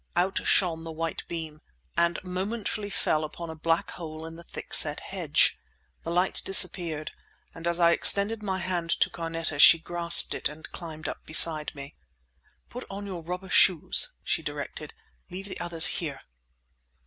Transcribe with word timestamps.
Out 0.15 0.39
shone 0.47 0.83
the 0.83 0.91
white 0.91 1.23
beam, 1.27 1.61
and 1.95 2.17
momentarily 2.23 2.89
fell 2.89 3.23
upon 3.23 3.51
a 3.51 3.55
black 3.55 3.91
hole 3.91 4.25
in 4.25 4.35
the 4.35 4.43
thickset 4.43 4.99
hedge. 4.99 5.59
The 6.01 6.09
light 6.09 6.41
disappeared, 6.43 7.11
and 7.53 7.67
as 7.67 7.79
I 7.79 7.91
extended 7.91 8.41
my 8.41 8.57
hand 8.57 8.89
to 9.01 9.11
Carneta 9.11 9.59
she 9.59 9.77
grasped 9.77 10.33
it 10.33 10.49
and 10.49 10.67
climbed 10.71 11.07
up 11.07 11.23
beside 11.27 11.75
me. 11.75 11.93
"Put 12.67 12.85
on 12.89 13.05
your 13.05 13.21
rubber 13.21 13.49
shoes," 13.49 14.11
she 14.23 14.41
directed. 14.41 14.95
"Leave 15.29 15.45
the 15.47 15.59
others 15.59 15.85
here." 15.85 16.21